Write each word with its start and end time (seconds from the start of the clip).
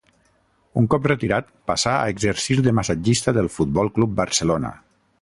Un 0.81 0.87
cop 0.93 1.03
retirat, 1.11 1.51
passà 1.71 1.93
a 1.97 2.09
exercir 2.15 2.57
de 2.69 2.75
massatgista 2.81 3.35
al 3.45 3.55
Futbol 3.59 3.95
Club 3.99 4.21
Barcelona. 4.23 4.77